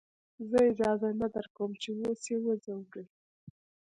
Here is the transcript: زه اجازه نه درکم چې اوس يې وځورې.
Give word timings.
زه 0.49 0.57
اجازه 0.71 1.09
نه 1.21 1.27
درکم 1.35 1.71
چې 1.81 1.89
اوس 1.97 2.21
يې 2.31 2.37
وځورې. 2.43 3.03